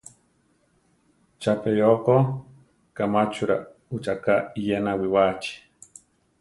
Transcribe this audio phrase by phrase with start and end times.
[1.41, 2.15] Chapeyó ko
[2.95, 3.55] kamáchura
[3.95, 5.53] ucháka iyéna awiwáachi.